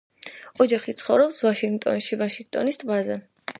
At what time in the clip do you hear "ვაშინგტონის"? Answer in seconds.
2.25-2.83